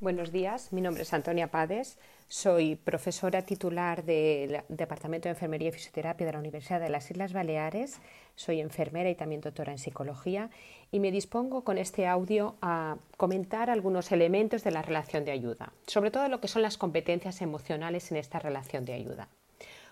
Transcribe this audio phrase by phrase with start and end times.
[0.00, 5.72] Buenos días, mi nombre es Antonia Pades, soy profesora titular del Departamento de Enfermería y
[5.72, 8.00] Fisioterapia de la Universidad de las Islas Baleares,
[8.34, 10.48] soy enfermera y también doctora en psicología
[10.90, 15.74] y me dispongo con este audio a comentar algunos elementos de la relación de ayuda,
[15.86, 19.28] sobre todo lo que son las competencias emocionales en esta relación de ayuda.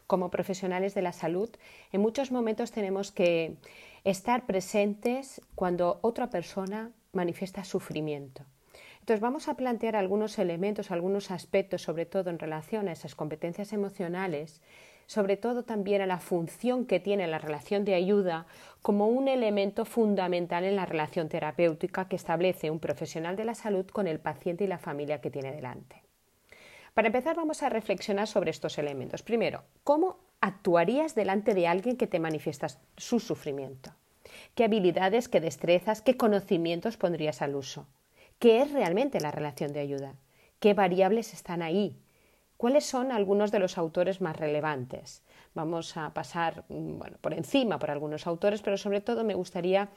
[0.06, 1.50] Como profesionales de la salud,
[1.92, 3.56] en muchos momentos tenemos que
[4.04, 8.46] estar presentes cuando otra persona manifiesta sufrimiento
[9.08, 13.72] entonces vamos a plantear algunos elementos, algunos aspectos, sobre todo en relación a esas competencias
[13.72, 14.60] emocionales,
[15.06, 18.44] sobre todo también a la función que tiene la relación de ayuda
[18.82, 23.86] como un elemento fundamental en la relación terapéutica que establece un profesional de la salud
[23.86, 26.02] con el paciente y la familia que tiene delante.
[26.92, 29.22] Para empezar vamos a reflexionar sobre estos elementos.
[29.22, 32.66] Primero, ¿cómo actuarías delante de alguien que te manifiesta
[32.98, 33.90] su sufrimiento?
[34.54, 37.86] ¿Qué habilidades, qué destrezas, qué conocimientos pondrías al uso?
[38.38, 40.14] ¿Qué es realmente la relación de ayuda?
[40.60, 41.98] ¿Qué variables están ahí?
[42.56, 45.24] ¿Cuáles son algunos de los autores más relevantes?
[45.54, 49.88] Vamos a pasar mm, por encima por algunos autores, pero sobre todo me gustaría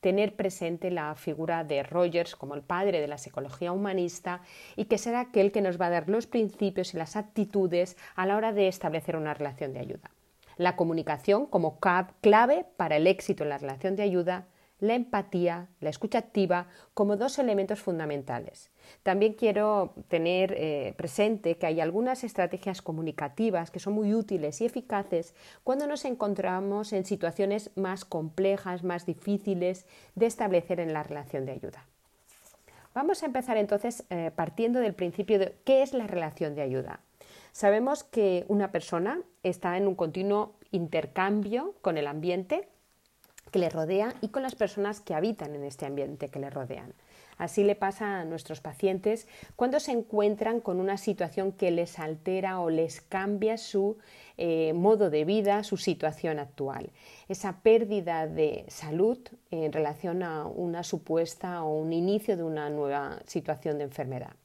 [0.00, 4.40] tener presente la figura de Rogers como el padre de la psicología humanista
[4.76, 8.24] y que será aquel que nos va a dar los principios y las actitudes a
[8.24, 10.10] la hora de establecer una relación de ayuda.
[10.56, 14.46] La comunicación como clave para el éxito en la relación de ayuda,
[14.80, 18.70] la empatía, la escucha activa como dos elementos fundamentales.
[19.02, 24.66] También quiero tener eh, presente que hay algunas estrategias comunicativas que son muy útiles y
[24.66, 31.46] eficaces cuando nos encontramos en situaciones más complejas, más difíciles de establecer en la relación
[31.46, 31.86] de ayuda.
[32.94, 37.00] Vamos a empezar entonces eh, partiendo del principio de qué es la relación de ayuda.
[37.52, 42.68] Sabemos que una persona está en un continuo intercambio con el ambiente
[43.50, 46.94] que le rodea y con las personas que habitan en este ambiente que le rodean.
[47.40, 52.60] Así le pasa a nuestros pacientes cuando se encuentran con una situación que les altera
[52.60, 53.96] o les cambia su
[54.36, 56.90] eh, modo de vida, su situación actual.
[57.28, 59.18] Esa pérdida de salud
[59.50, 64.36] en relación a una supuesta o un inicio de una nueva situación de enfermedad.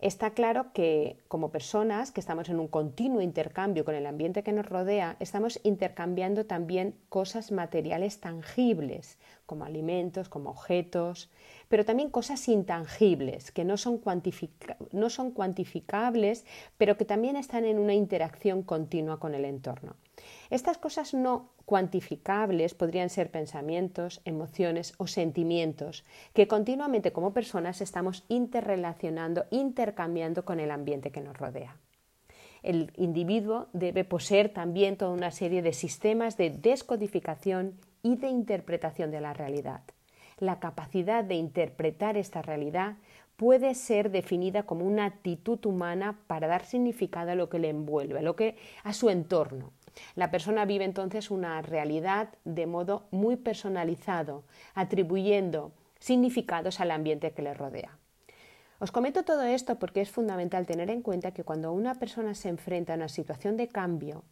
[0.00, 4.52] Está claro que como personas que estamos en un continuo intercambio con el ambiente que
[4.52, 11.30] nos rodea, estamos intercambiando también cosas materiales tangibles, como alimentos, como objetos,
[11.68, 14.00] pero también cosas intangibles, que no son,
[14.92, 19.96] no son cuantificables, pero que también están en una interacción continua con el entorno.
[20.50, 28.24] Estas cosas no cuantificables podrían ser pensamientos, emociones o sentimientos que continuamente como personas estamos
[28.28, 31.76] interrelacionando, intercambiando con el ambiente que nos rodea.
[32.62, 39.10] El individuo debe poseer también toda una serie de sistemas de descodificación y de interpretación
[39.10, 39.82] de la realidad.
[40.38, 42.96] La capacidad de interpretar esta realidad
[43.36, 48.18] puede ser definida como una actitud humana para dar significado a lo que le envuelve,
[48.18, 49.72] a, lo que, a su entorno,
[50.14, 54.44] la persona vive entonces una realidad de modo muy personalizado,
[54.74, 57.98] atribuyendo significados al ambiente que le rodea.
[58.80, 62.48] Os comento todo esto porque es fundamental tener en cuenta que cuando una persona se
[62.48, 64.22] enfrenta a una situación de cambio,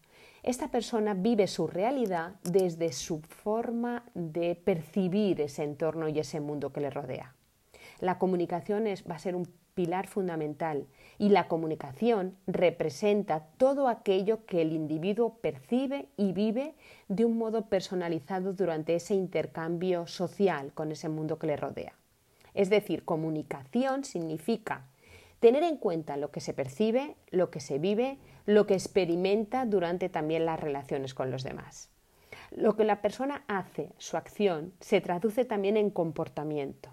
[0.45, 6.73] esta persona vive su realidad desde su forma de percibir ese entorno y ese mundo
[6.73, 7.35] que le rodea.
[7.99, 10.87] La comunicación va a ser un pilar fundamental
[11.19, 16.75] y la comunicación representa todo aquello que el individuo percibe y vive
[17.09, 21.95] de un modo personalizado durante ese intercambio social con ese mundo que le rodea.
[22.55, 24.87] Es decir, comunicación significa
[25.41, 30.09] tener en cuenta lo que se percibe, lo que se vive, lo que experimenta durante
[30.09, 31.91] también las relaciones con los demás.
[32.51, 36.91] Lo que la persona hace, su acción, se traduce también en comportamiento.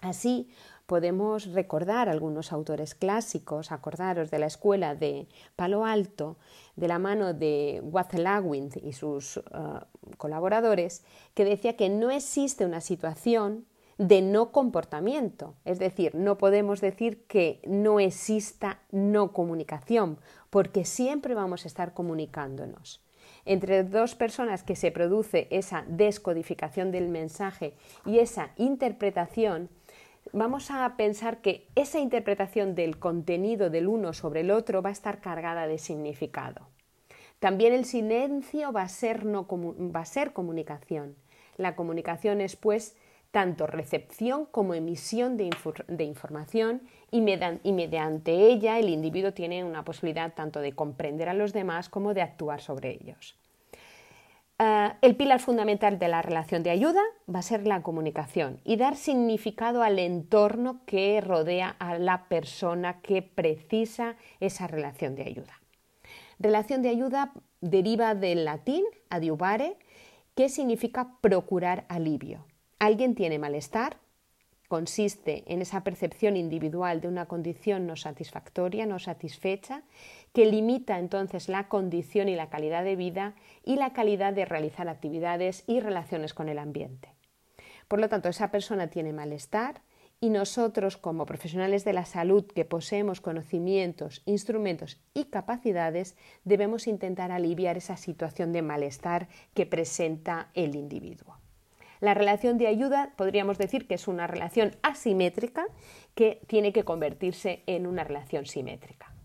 [0.00, 0.48] Así,
[0.86, 6.36] podemos recordar algunos autores clásicos, acordaros de la escuela de Palo Alto,
[6.76, 9.80] de la mano de Watzlawick y sus uh,
[10.16, 11.04] colaboradores,
[11.34, 13.66] que decía que no existe una situación
[13.98, 20.18] de no comportamiento, es decir, no podemos decir que no exista no comunicación,
[20.50, 23.02] porque siempre vamos a estar comunicándonos.
[23.46, 27.74] Entre dos personas que se produce esa descodificación del mensaje
[28.04, 29.70] y esa interpretación,
[30.32, 34.92] vamos a pensar que esa interpretación del contenido del uno sobre el otro va a
[34.92, 36.68] estar cargada de significado.
[37.38, 41.16] También el silencio va a ser, no, va a ser comunicación.
[41.56, 42.96] La comunicación es, pues,
[43.30, 45.50] tanto recepción como emisión de,
[46.04, 51.90] información y, mediante ella el individuo tiene una posibilidad tanto de comprender a los demás
[51.90, 53.38] como de actuar sobre ellos.
[54.58, 58.76] Ah, el pilar fundamental de la relación de ayuda va a ser la comunicación y
[58.76, 65.60] dar significado al entorno que rodea a la persona que precisa esa relación de ayuda.
[66.38, 69.76] Relación de ayuda deriva del latín adiubare,
[70.34, 72.46] que significa procurar alivio.
[72.78, 73.98] Alguien tiene malestar,
[74.68, 79.82] consiste en esa percepción individual de una condición no satisfactoria, no satisfecha,
[80.36, 83.32] que limita entonces la condición y la calidad de vida
[83.64, 87.08] y la calidad de realizar actividades y relaciones con el ambiente.
[87.88, 89.80] Por lo tanto, esa persona tiene malestar
[90.20, 97.32] y nosotros como profesionales de la salud que poseemos conocimientos, instrumentos y capacidades debemos intentar
[97.32, 101.38] aliviar esa situación de malestar que presenta el individuo.
[102.00, 105.64] La relación de ayuda podríamos decir que es una relación asimétrica
[106.14, 109.15] que tiene que convertirse en una relación simétrica.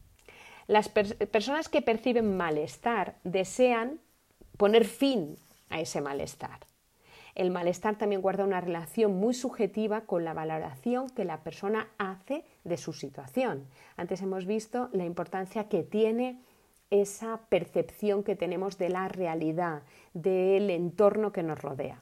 [0.71, 3.99] Las personas que perciben malestar desean
[4.55, 5.35] poner fin
[5.69, 6.59] a ese malestar.
[7.35, 12.45] El malestar también guarda una relación muy subjetiva con la valoración que la persona hace
[12.63, 13.67] de su situación.
[13.97, 16.41] Antes hemos visto la importancia que tiene
[16.89, 19.81] esa percepción que tenemos de la realidad,
[20.13, 22.01] del entorno que nos rodea.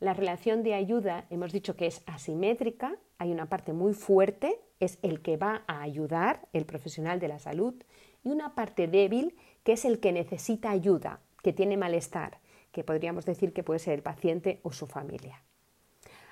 [0.00, 4.98] La relación de ayuda hemos dicho que es asimétrica, hay una parte muy fuerte, es
[5.02, 7.74] el que va a ayudar, el profesional de la salud,
[8.24, 12.38] y una parte débil, que es el que necesita ayuda, que tiene malestar,
[12.72, 15.42] que podríamos decir que puede ser el paciente o su familia.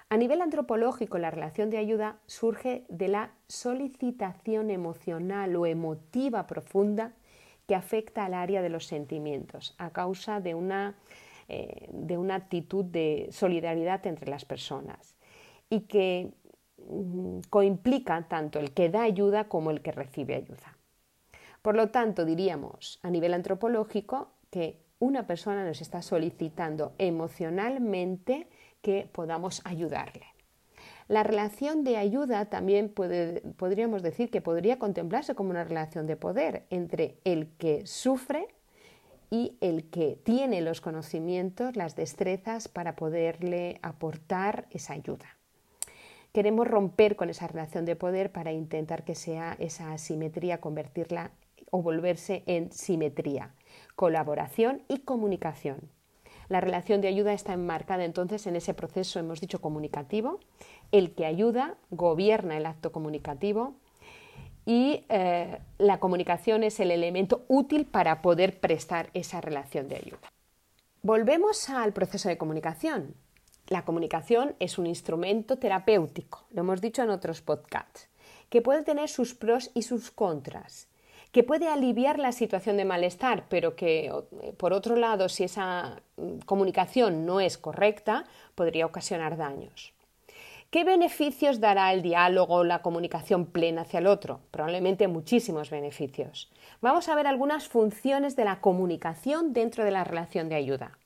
[0.08, 7.12] A nivel antropológico, la relación de ayuda surge de la solicitación emocional o emotiva profunda
[7.66, 10.96] que afecta al área de los sentimientos a causa de una
[11.48, 15.16] eh, de una actitud de solidaridad entre las personas
[15.70, 16.34] y que
[16.76, 20.76] mm, coimplica tanto el que da ayuda como el que recibe ayuda.
[21.62, 28.48] Por lo tanto, diríamos a nivel antropológico que una persona nos está solicitando emocionalmente
[28.82, 30.26] que podamos ayudarle.
[31.08, 36.66] La relación de ayuda también podríamos decir que podría contemplarse como una relación de poder
[36.68, 38.48] entre el que sufre
[39.30, 45.36] y el que tiene los conocimientos, las destrezas para poderle aportar esa ayuda.
[46.32, 51.32] Queremos romper con esa relación de poder para intentar que sea esa asimetría, convertirla
[51.70, 53.54] o volverse en simetría,
[53.96, 55.90] colaboración y comunicación.
[56.48, 60.40] La relación de ayuda está enmarcada entonces en ese proceso, hemos dicho, comunicativo.
[60.92, 63.74] El que ayuda gobierna el acto comunicativo,
[64.68, 70.30] y eh, la comunicación es el elemento útil para poder prestar esa relación de ayuda.
[71.00, 73.14] Volvemos al proceso de comunicación.
[73.68, 78.10] La comunicación es un instrumento terapéutico, lo hemos dicho en otros podcasts,
[78.50, 80.88] que puede tener sus pros y sus contras,
[81.32, 84.12] que puede aliviar la situación de malestar, pero que,
[84.58, 89.94] por otro lado, si esa mm, comunicación no es correcta, podría ocasionar daños.
[90.70, 94.40] ¿Qué beneficios dará el diálogo, la comunicación plena hacia el otro?
[94.50, 96.52] Probablemente muchísimos beneficios.
[96.82, 100.98] Vamos a ver algunas funciones de la comunicación dentro de la relación de ayuda.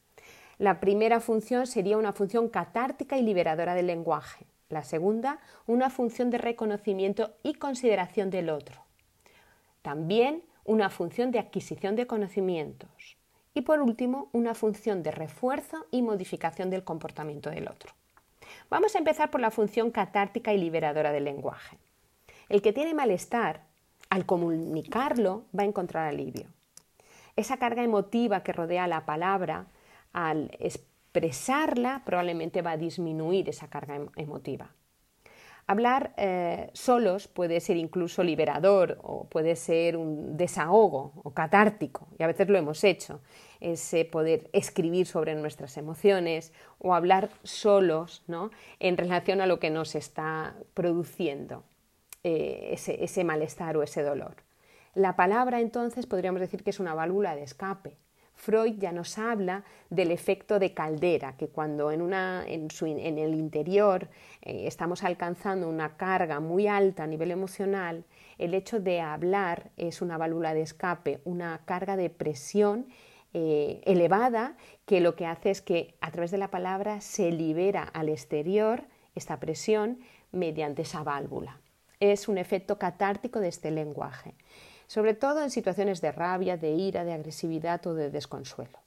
[0.58, 4.46] La primera función sería una función catártica y liberadora del lenguaje.
[4.68, 5.38] La segunda,
[5.68, 8.82] una función de reconocimiento y consideración del otro.
[9.82, 13.16] También una función de adquisición de conocimientos.
[13.54, 17.94] Y por último, una función de refuerzo y modificación del comportamiento del otro.
[18.72, 21.76] Vamos a empezar por la función catártica y liberadora del lenguaje.
[22.48, 23.66] El que tiene malestar,
[24.08, 26.46] al comunicarlo, va a encontrar alivio.
[27.36, 29.66] Esa carga emotiva que rodea la palabra,
[30.14, 34.70] al expresarla, probablemente va a disminuir esa carga emotiva.
[35.72, 42.22] Hablar eh, solos puede ser incluso liberador o puede ser un desahogo o catártico, y
[42.22, 43.22] a veces lo hemos hecho,
[43.58, 48.50] ese poder escribir sobre nuestras emociones o hablar solos ¿no?
[48.80, 51.64] en relación a lo que nos está produciendo
[52.22, 54.34] eh, ese, ese malestar o ese dolor.
[54.92, 57.96] La palabra entonces podríamos decir que es una válvula de escape,
[58.34, 64.08] Freud ya nos habla del efecto de caldera, que cuando en, el interior
[64.40, 68.04] eh, estamos alcanzando una carga muy alta a nivel emocional,
[68.38, 72.86] el hecho de hablar es una válvula de escape, una carga de presión
[73.34, 77.82] eh, elevada que lo que hace es que a través de la palabra se libera
[77.82, 78.84] al exterior
[79.14, 80.00] esta presión
[80.32, 81.60] mediante esa válvula.
[82.00, 84.34] Es un efecto catártico de este lenguaje
[84.92, 88.78] sobre todo en situaciones de rabia, de ira, de agresividad o de desconsuelo.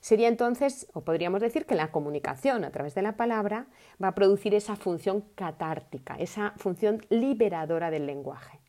[0.00, 3.66] Sería entonces, o podríamos decir que la comunicación a través de la palabra
[4.02, 8.60] va a producir esa función catártica, esa función liberadora del lenguaje.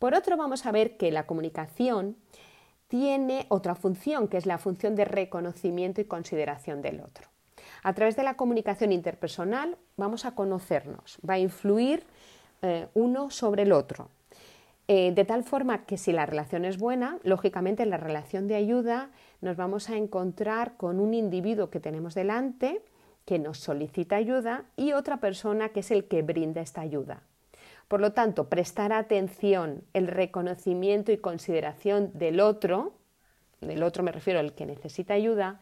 [0.00, 2.16] Por otro, vamos a ver que la comunicación
[2.88, 7.28] tiene otra función, que es la función de reconocimiento y consideración del otro.
[7.84, 12.02] A través de la comunicación interpersonal vamos a conocernos, va a influir
[12.62, 14.10] eh, uno sobre el otro,
[14.94, 18.56] eh, de tal forma que si la relación es buena, lógicamente en la relación de
[18.56, 19.08] ayuda
[19.40, 22.82] nos vamos a encontrar con un individuo que tenemos delante,
[23.24, 27.22] que nos solicita ayuda, y otra persona que es el que brinda esta ayuda.
[27.88, 32.92] Por lo tanto, prestar atención, el reconocimiento y consideración del otro,
[33.62, 35.58] del otro me refiero al que necesita ayuda,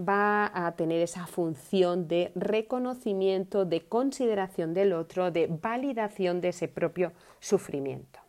[0.00, 6.66] va a tener esa función de reconocimiento, de consideración del otro, de validación de ese
[6.66, 8.20] propio sufrimiento.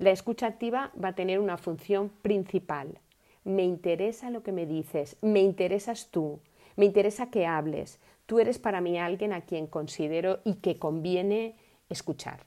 [0.00, 2.98] La escucha activa va a tener una función principal.
[3.44, 6.40] Me interesa lo que me dices, me interesas tú,
[6.76, 11.54] me interesa que hables, tú eres para mí alguien a quien considero y que conviene
[11.90, 12.46] escuchar.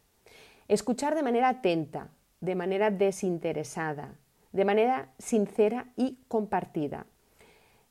[0.68, 2.10] Escuchar de manera atenta,
[2.42, 4.16] de manera desinteresada,
[4.52, 7.06] de manera sincera y compartida.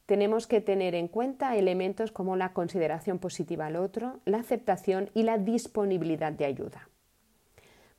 [0.06, 5.22] Tenemos que tener en cuenta elementos como la consideración positiva al otro, la aceptación y
[5.22, 6.88] la disponibilidad de ayuda.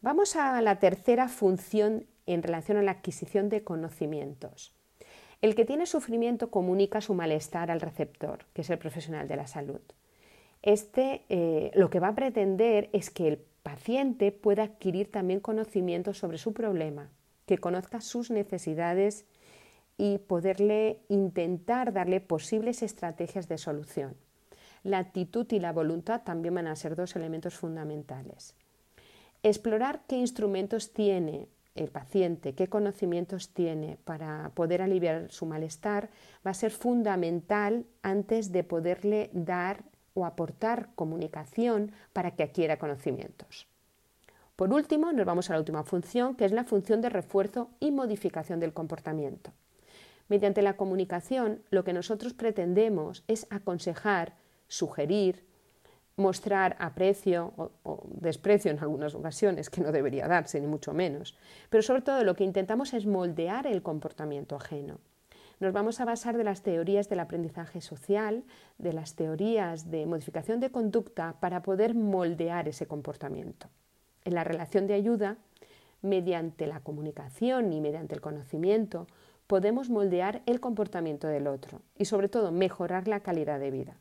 [0.03, 4.75] Vamos a la tercera función en relación a la adquisición de conocimientos.
[5.41, 9.47] El que tiene sufrimiento comunica su malestar al receptor, que es el profesional de la
[9.47, 9.79] salud.
[10.61, 16.17] Este eh, lo que va a pretender es que el paciente pueda adquirir también conocimientos
[16.17, 17.09] sobre su problema,
[17.45, 19.23] que conozca sus necesidades
[19.97, 24.17] y poderle intentar darle posibles estrategias de solución.
[24.83, 28.53] La actitud y la voluntad también van a ser dos elementos fundamentales.
[29.43, 36.09] Explorar qué instrumentos tiene el paciente, qué conocimientos tiene para poder aliviar su malestar
[36.45, 39.83] va a ser fundamental antes de poderle dar
[40.13, 43.67] o aportar comunicación para que adquiera conocimientos.
[44.55, 47.91] Por último, nos vamos a la última función, que es la función de refuerzo y
[47.91, 49.51] modificación del comportamiento.
[50.29, 54.35] Mediante la comunicación, lo que nosotros pretendemos es aconsejar,
[54.67, 55.43] sugerir,
[56.15, 61.37] mostrar aprecio o, desprecio en algunas ocasiones, que no debería darse, ni mucho menos.
[61.69, 64.99] Pero sobre todo lo que intentamos es moldear el comportamiento ajeno.
[65.59, 68.43] Nos vamos a basar de las teorías del aprendizaje social,
[68.77, 73.67] de las teorías de modificación de conducta para poder moldear ese comportamiento.
[74.25, 75.37] En la relación de ayuda,
[76.01, 79.07] mediante la comunicación y mediante el conocimiento,
[79.47, 83.97] podemos moldear el comportamiento del otro y sobre todo mejorar la calidad de vida.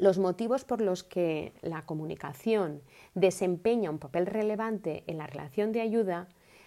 [0.00, 2.80] Los motivos por los que la comunicación
[3.14, 6.26] desempeña un papel relevante en la relación de ayuda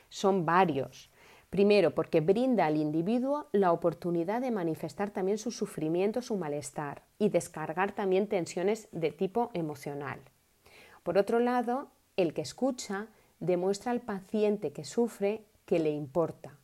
[0.09, 1.09] son varios.
[1.49, 7.29] Primero, porque brinda al individuo la oportunidad de manifestar también su sufrimiento, su malestar y
[7.29, 10.19] descargar también tensiones de tipo emocional.
[11.01, 11.87] Por otro lado,
[12.17, 13.07] el que escucha
[13.39, 16.59] demuestra al paciente que sufre que le importa,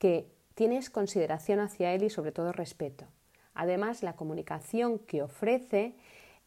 [0.00, 3.06] que tienes consideración hacia él y sobre todo respeto.
[3.58, 5.96] Además, la comunicación que ofrece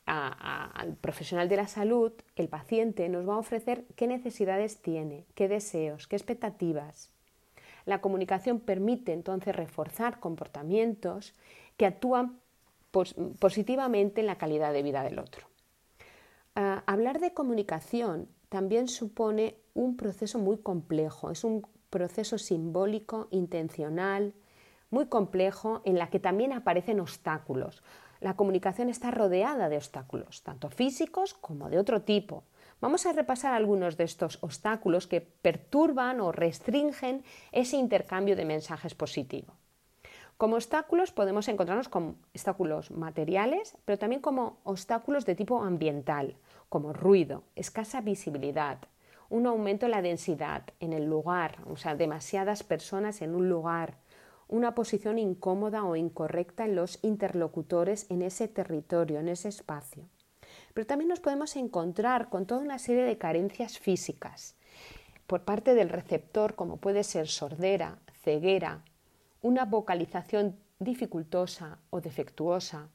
[0.06, 5.48] al profesional de la salud, el paciente nos va a ofrecer qué necesidades tiene, qué
[5.48, 7.12] deseos, qué expectativas.
[7.86, 11.34] La comunicación permite entonces reforzar comportamientos
[11.78, 12.40] que actúan
[13.40, 15.48] positivamente en la calidad de vida del otro.
[16.56, 24.34] Ah, hablar de comunicación también supone un proceso muy complejo, es un proceso simbólico, intencional,
[24.90, 27.82] muy complejo en la que también aparecen obstáculos.
[28.22, 32.44] La comunicación está rodeada de obstáculos, tanto físicos como de otro tipo.
[32.80, 38.94] Vamos a repasar algunos de estos obstáculos que perturban o restringen ese intercambio de mensajes
[38.94, 39.56] positivo.
[40.38, 46.38] Como obstáculos podemos encontrarnos con obstáculos materiales, pero también como obstáculos de tipo ambiental,
[46.70, 48.78] como ruido, escasa visibilidad,
[49.30, 53.98] un aumento en la densidad en el lugar, o sea, demasiadas personas en un lugar,
[54.52, 60.04] una posición incómoda o incorrecta en los interlocutores en ese territorio, en ese espacio.
[60.74, 64.56] Pero también nos podemos encontrar con toda una serie de carencias físicas
[65.26, 68.84] por parte del receptor, como puede ser sordera, ceguera,
[69.42, 72.90] una vocalización dificultosa o defectuosa.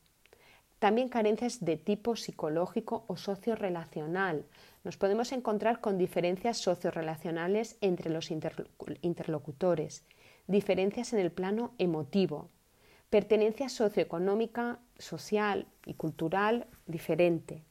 [0.78, 4.44] También carencias de tipo psicológico o sociorelacional.
[4.84, 10.04] Nos podemos encontrar con diferencias sociorelacionales entre los interlocutores
[10.46, 12.50] diferencias en el plano emotivo,
[13.10, 17.64] pertenencia socioeconómica, social y cultural diferente.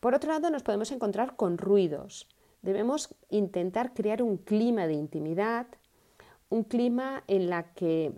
[0.00, 2.28] Por otro lado, nos podemos encontrar con ruidos.
[2.60, 5.66] Debemos intentar crear un clima de intimidad,
[6.48, 8.12] un clima en la que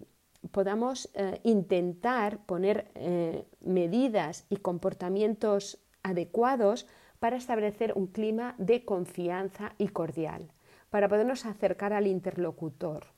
[0.50, 6.86] podamos eh, intentar poner eh, medidas y comportamientos adecuados
[7.18, 10.52] para establecer un clima de confianza y cordial,
[10.90, 13.13] para podernos acercar al interlocutor.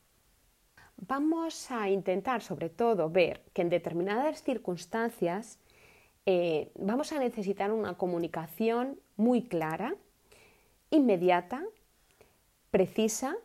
[0.97, 5.59] Vamos a intentar, sobre todo, ver que en determinadas circunstancias
[6.25, 9.95] eh, vamos a necesitar una comunicación muy clara,
[10.91, 11.63] inmediata,
[12.71, 13.37] precisa,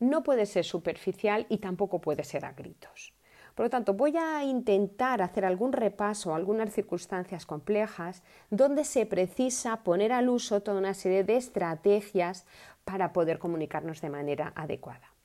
[0.00, 3.12] no puede ser superficial y tampoco puede ser a gritos.
[3.54, 9.06] Por lo tanto, voy a intentar hacer algún repaso a algunas circunstancias complejas donde se
[9.06, 12.46] precisa poner al uso toda una serie de estrategias
[12.84, 15.17] para poder comunicarnos de manera adecuada.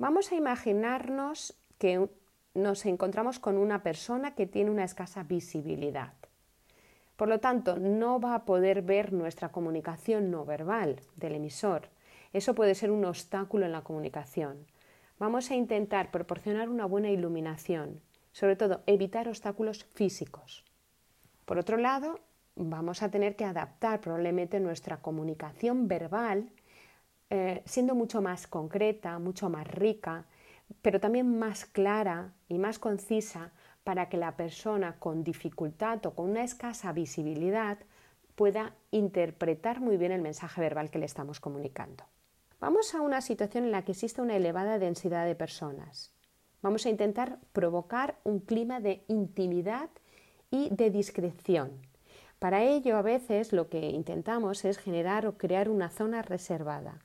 [0.00, 2.08] Vamos a imaginarnos que
[2.54, 6.14] nos encontramos con una persona que tiene una escasa visibilidad.
[7.16, 11.90] Por lo tanto, no va a poder ver nuestra comunicación no verbal del emisor.
[12.32, 14.64] Eso puede ser un obstáculo en la comunicación.
[15.18, 18.00] Vamos a intentar proporcionar una buena iluminación,
[18.32, 20.64] sobre todo evitar obstáculos físicos.
[21.44, 22.20] Por otro lado,
[22.56, 26.48] vamos a tener que adaptar probablemente nuestra comunicación verbal,
[27.30, 30.26] eh, siendo mucho más concreta, mucho más rica,
[30.82, 33.52] pero también más clara y más concisa
[33.84, 37.78] para que la persona con dificultad o con una escasa visibilidad
[38.34, 42.04] pueda interpretar muy bien el mensaje verbal que le estamos comunicando.
[42.60, 46.12] Vamos a una situación en la que existe una elevada densidad de personas.
[46.62, 49.88] Vamos a intentar provocar un clima de intimidad
[50.50, 51.70] y de discreción.
[52.38, 56.98] Para ello, a veces lo que intentamos es generar o crear una zona reservada.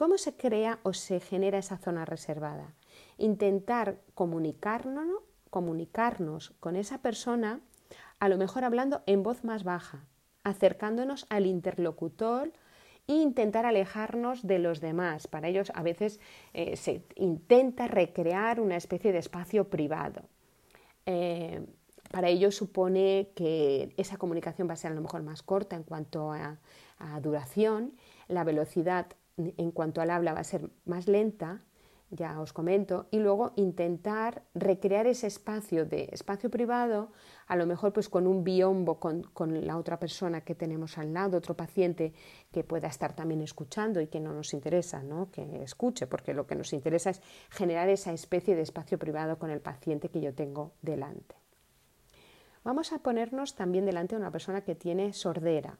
[0.00, 2.72] ¿Cómo se crea o se genera esa zona reservada?
[3.18, 5.10] Intentar comunicarnos,
[5.50, 7.60] comunicarnos con esa persona,
[8.18, 10.06] a lo mejor hablando en voz más baja,
[10.42, 12.50] acercándonos al interlocutor
[13.08, 15.26] e intentar alejarnos de los demás.
[15.26, 16.18] Para ellos a veces
[16.54, 20.22] eh, se intenta recrear una especie de espacio privado.
[21.04, 21.66] Eh,
[22.10, 25.82] para ello supone que esa comunicación va a ser a lo mejor más corta en
[25.82, 26.56] cuanto a
[27.20, 27.92] duración,
[28.28, 31.62] la velocidad en cuanto al habla va a ser más lenta
[32.10, 37.12] ya os comento, y luego intentar recrear ese espacio de espacio privado,
[37.46, 41.12] a lo mejor pues con un biombo con, con, la otra persona que tenemos al
[41.12, 42.12] lado, otro paciente
[42.50, 45.30] que pueda estar también escuchando y que no nos interesa, ¿no?
[45.30, 49.50] que escuche, porque lo que nos interesa es generar esa especie de espacio privado con
[49.50, 51.36] el paciente que yo tengo delante.
[52.64, 55.78] Vamos a ponernos también delante de una persona que tiene sordera,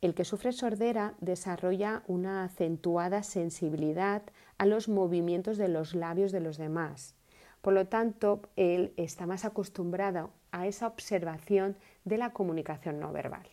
[0.00, 4.22] el que sufre sordera desarrolla una acentuada sensibilidad
[4.56, 7.14] a los movimientos de los labios de los demás.
[7.62, 13.48] Por lo tanto, él está más acostumbrado a esa observación de la comunicación no verbal.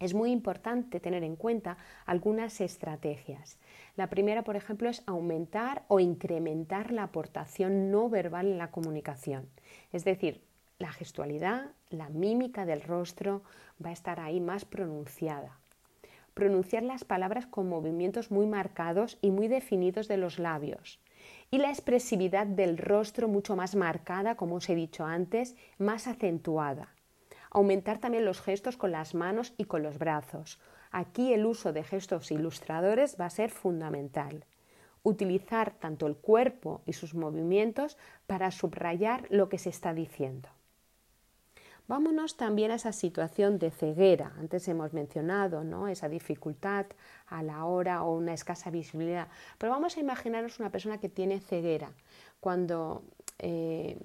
[0.00, 3.58] Es muy importante tener en cuenta algunas estrategias.
[3.96, 9.48] La primera, por ejemplo, es aumentar o incrementar la aportación no verbal en la comunicación.
[9.92, 10.42] Es decir,
[10.84, 13.42] la gestualidad, la mímica del rostro
[13.82, 15.58] va a estar ahí más pronunciada.
[16.34, 21.00] Pronunciar las palabras con movimientos muy marcados y muy definidos de los labios.
[21.50, 26.94] Y la expresividad del rostro mucho más marcada, como os he dicho antes, más acentuada.
[27.50, 30.60] Aumentar también los gestos con las manos y con los brazos.
[30.90, 34.44] Aquí el uso de gestos ilustradores va a ser fundamental
[35.04, 40.48] utilizar tanto el cuerpo y sus movimientos para subrayar lo que se está diciendo.
[41.86, 44.32] Vámonos también a esa situación de ceguera.
[44.38, 45.86] Antes hemos mencionado ¿no?
[45.86, 46.86] esa dificultad
[47.26, 49.28] a la hora o una escasa visibilidad.
[49.58, 51.92] Pero vamos a imaginarnos una persona que tiene ceguera.
[52.40, 53.02] Cuando
[53.38, 53.98] eh,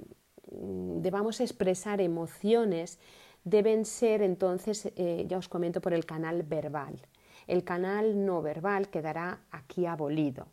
[0.51, 2.99] debamos expresar emociones,
[3.45, 6.99] deben ser entonces, eh, ya os comento, por el canal verbal.
[7.47, 10.47] El canal no verbal quedará aquí abolido.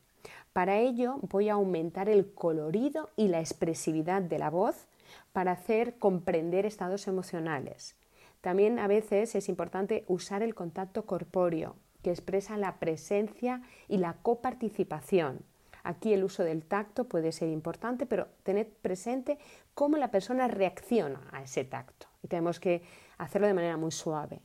[0.52, 4.86] Para ello voy a aumentar el colorido y la expresividad de la voz
[5.33, 7.96] para hacer comprender estados emocionales.
[8.40, 14.14] También a veces es importante usar el contacto corpóreo, que expresa la presencia y la
[14.22, 15.40] coparticipación.
[15.83, 19.38] Aquí el uso del tacto puede ser importante, pero tened presente
[19.74, 22.83] cómo la persona reacciona a ese tacto y tenemos que
[23.18, 24.40] hacerlo de manera muy suave.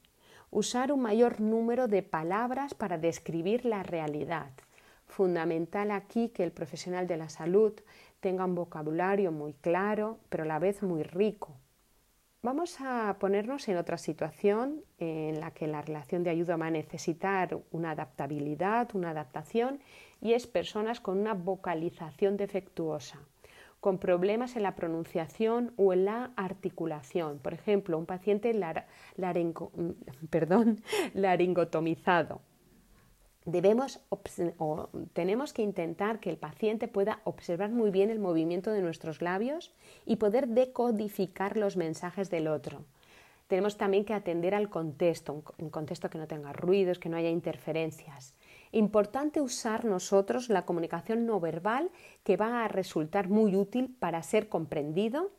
[0.51, 4.51] Usar un mayor número de palabras para describir la realidad.
[5.11, 7.73] Fundamental aquí que el profesional de la salud
[8.21, 11.57] tenga un vocabulario muy claro, pero a la vez muy rico.
[12.41, 16.71] Vamos a ponernos en otra situación en la que la relación de ayuda va a
[16.71, 19.81] necesitar una adaptabilidad, una adaptación,
[20.21, 23.19] y es personas con una vocalización defectuosa,
[23.81, 27.39] con problemas en la pronunciación o en la articulación.
[27.39, 28.53] Por ejemplo, un paciente
[31.13, 32.41] laringotomizado
[33.45, 33.99] debemos
[35.13, 39.73] tenemos que intentar que el paciente pueda observar muy bien el movimiento de nuestros labios
[40.05, 42.83] y poder decodificar los mensajes del otro.
[43.47, 47.29] Tenemos también que atender al contexto, un contexto que no tenga ruidos, que no haya
[47.29, 48.33] interferencias.
[48.71, 51.89] Importante usar nosotros la comunicación no verbal
[52.23, 55.31] que va a resultar muy útil para ser comprendido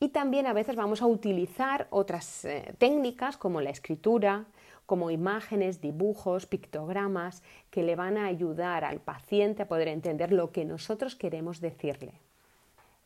[0.00, 4.46] y también a veces vamos a utilizar otras eh, técnicas como la escritura,
[4.88, 10.50] como imágenes, dibujos, pictogramas que le van a ayudar al paciente a poder entender lo
[10.50, 12.14] que nosotros queremos decirle.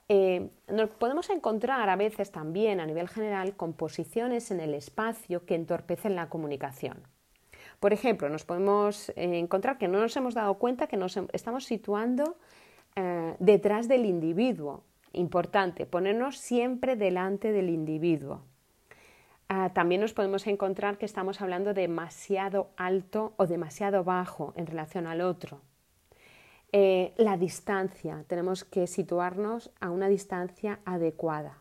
[0.09, 5.57] Eh, nos podemos encontrar a veces también a nivel general composiciones en el espacio que
[5.57, 7.03] entorpecen la comunicación.
[7.81, 11.64] Por ejemplo, nos podemos eh, encontrar que no nos hemos dado cuenta que nos estamos
[11.64, 12.37] situando
[12.95, 14.85] eh, detrás del individuo.
[15.14, 18.42] Importante, ponernos siempre delante del individuo.
[19.48, 25.07] Ah, también nos podemos encontrar que estamos hablando demasiado alto o demasiado bajo en relación
[25.07, 25.61] al otro.
[26.72, 31.59] Eh, la distancia, tenemos que situarnos a una distancia adecuada.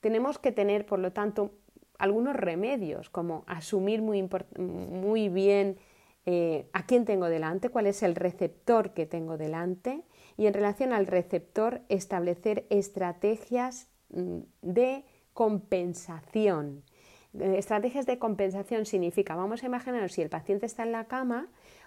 [0.00, 1.50] Tenemos que tener, por lo tanto,
[1.98, 5.78] algunos remedios, como asumir muy, muy bien
[6.26, 10.04] eh, a quién tengo delante, cuál es el receptor que tengo delante
[10.36, 15.04] y en relación al receptor establecer estrategias mm, de
[15.38, 16.82] compensación.
[17.38, 21.46] Eh, estrategias de compensación significa, vamos a imaginar, si el paciente está en la cama,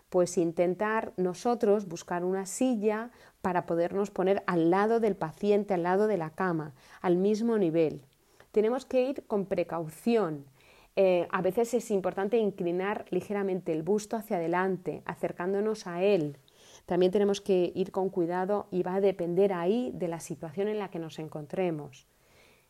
[0.09, 3.11] pues intentar nosotros buscar una silla
[3.41, 8.05] para podernos poner al lado del paciente, al lado de la cama, al mismo nivel.
[8.53, 10.45] Tenemos que ir con precaución.
[10.95, 16.37] Eh, a veces es importante inclinar ligeramente el busto hacia adelante, acercándonos a él.
[16.85, 20.79] También tenemos que ir con cuidado y va a depender ahí de la situación en
[20.79, 22.07] la que nos encontremos.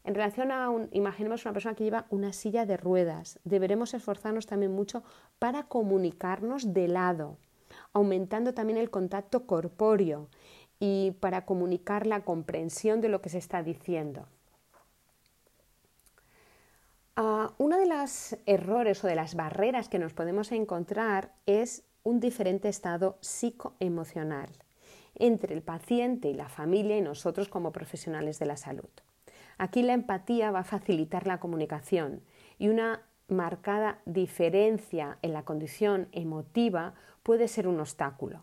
[0.03, 4.47] En relación a, un, imaginemos una persona que lleva una silla de ruedas, deberemos esforzarnos
[4.47, 5.03] también mucho
[5.37, 7.37] para comunicarnos de lado,
[7.93, 10.27] aumentando también el contacto corpóreo
[10.79, 14.25] y para comunicar la comprensión de lo que se está diciendo.
[17.17, 22.19] Uh, uno de los errores o de las barreras que nos podemos encontrar es un
[22.19, 24.49] diferente estado psicoemocional
[25.15, 28.89] entre el paciente y la familia y nosotros como profesionales de la salud.
[29.61, 32.23] Aquí la empatía va a facilitar la comunicación
[32.57, 38.41] y una marcada diferencia en la condición emotiva puede ser un obstáculo.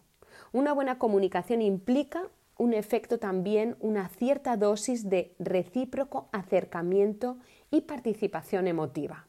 [0.53, 7.39] Una buena comunicación implica un efecto también, una cierta dosis de recíproco acercamiento
[7.73, 9.27] y participación emotiva.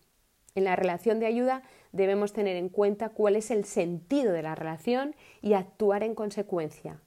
[0.54, 4.54] En la relación de ayuda debemos tener en cuenta cuál es el sentido de la
[4.54, 7.02] relación y actuar en consecuencia.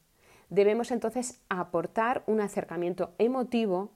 [0.50, 3.92] Debemos entonces aportar un acercamiento emotivo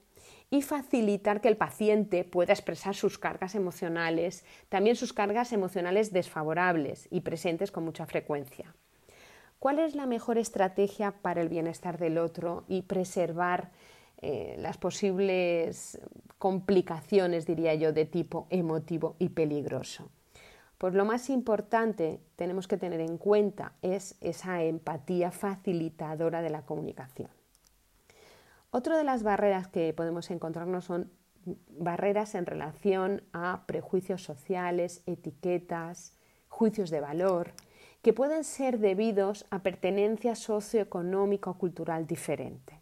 [0.50, 7.08] y facilitar que el paciente pueda expresar sus cargas emocionales, también sus cargas emocionales desfavorables
[7.10, 8.74] y presentes con mucha frecuencia.
[9.58, 13.70] ¿Cuál es la mejor estrategia para el bienestar del otro y preservar
[14.18, 15.98] eh, las posibles
[16.38, 20.10] complicaciones, diría yo, de tipo emotivo y peligroso?
[20.78, 26.62] Pues lo más importante tenemos que tener en cuenta es esa empatía facilitadora de la
[26.62, 27.30] comunicación.
[28.76, 31.10] Otra de las barreras que podemos encontrarnos son
[31.78, 36.12] barreras en relación a prejuicios sociales, etiquetas,
[36.50, 37.54] juicios de valor,
[38.02, 42.78] que pueden ser debidos a pertenencia socioeconómica o cultural diferente.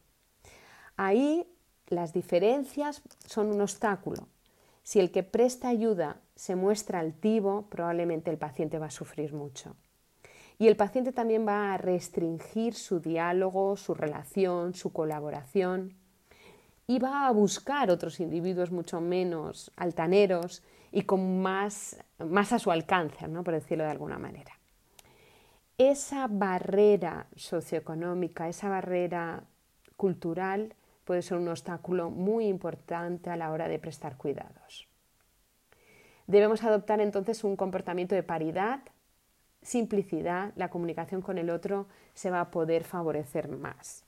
[0.97, 1.47] Ahí
[1.87, 4.27] las diferencias son un obstáculo.
[4.83, 9.77] Si el que presta ayuda se muestra altivo, probablemente el paciente va a sufrir mucho.
[10.59, 15.95] Y el paciente también va a restringir su diálogo, su relación, su colaboración
[16.87, 20.63] y va a buscar otros individuos mucho menos altaneros
[20.93, 23.43] y con más, más a su alcance, ¿no?
[23.43, 24.53] por decirlo de alguna manera.
[25.77, 29.43] Esa barrera socioeconómica, esa barrera
[29.97, 34.89] cultural puede ser un obstáculo muy importante a la hora de prestar cuidados.
[36.27, 38.81] Debemos adoptar entonces un comportamiento de paridad
[39.65, 44.05] simplicidad, la comunicación con el otro se va a poder favorecer más.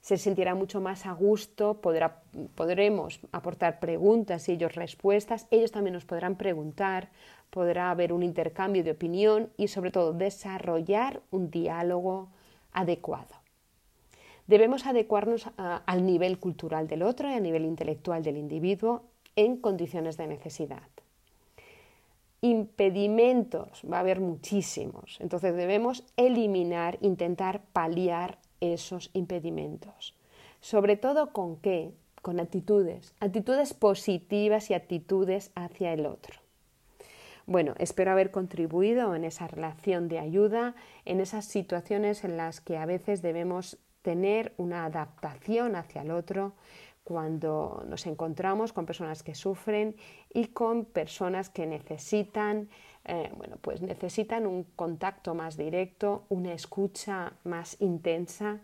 [0.00, 6.04] Se sentirá mucho más a gusto, podremos aportar preguntas y ellos respuestas, ellos también nos
[6.04, 7.08] podrán preguntar,
[7.48, 12.28] podrá haber un intercambio de opinión y sobre todo desarrollar un diálogo
[12.72, 13.34] adecuado.
[14.46, 19.04] Debemos adecuarnos al nivel cultural del otro y al nivel intelectual del individuo
[19.36, 20.82] en condiciones de necesidad.
[22.44, 25.16] Impedimentos, va a haber muchísimos.
[25.20, 30.14] Entonces debemos eliminar, intentar paliar esos impedimentos.
[30.60, 31.94] Sobre todo con qué?
[32.20, 36.38] Con actitudes, actitudes positivas y actitudes hacia el otro.
[37.46, 40.74] Bueno, espero haber contribuido en esa relación de ayuda,
[41.06, 46.52] en esas situaciones en las que a veces debemos tener una adaptación hacia el otro
[47.04, 49.94] cuando nos encontramos con personas que sufren
[50.32, 52.68] y con personas que necesitan,
[53.04, 58.60] eh, bueno, pues necesitan un contacto más directo, una escucha más intensa,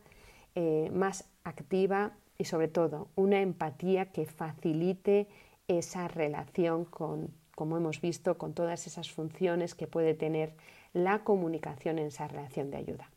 [0.54, 5.28] eh, más activa y sobre todo una empatía que facilite
[5.68, 10.54] esa relación con como hemos visto, con todas esas funciones que puede tener
[10.94, 13.10] la comunicación en esa relación de ayuda.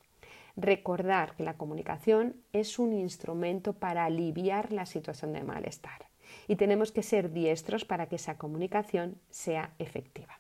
[0.56, 6.10] Recordar que la comunicación es un instrumento para aliviar la situación de malestar
[6.48, 10.40] y tenemos que ser diestros para que esa comunicación sea efectiva.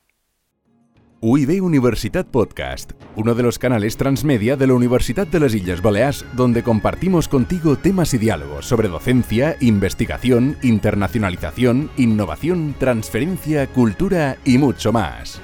[1.25, 6.25] UIB Universitat Podcast, uno de los canales transmedia de la Universidad de las Islas Baleares,
[6.33, 14.91] donde compartimos contigo temas y diálogos sobre docencia, investigación, internacionalización, innovación, transferencia, cultura y mucho
[14.91, 15.41] más.